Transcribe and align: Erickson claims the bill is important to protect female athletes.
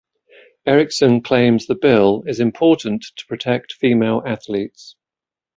Erickson 0.65 1.21
claims 1.21 1.67
the 1.67 1.75
bill 1.75 2.23
is 2.25 2.39
important 2.39 3.05
to 3.17 3.25
protect 3.27 3.73
female 3.73 4.23
athletes. 4.25 4.95